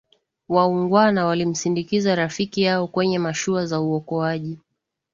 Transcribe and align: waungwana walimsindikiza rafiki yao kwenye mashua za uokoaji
waungwana 0.49 1.25
walimsindikiza 1.25 2.15
rafiki 2.15 2.61
yao 2.61 2.87
kwenye 2.87 3.19
mashua 3.19 3.65
za 3.65 3.79
uokoaji 3.79 4.59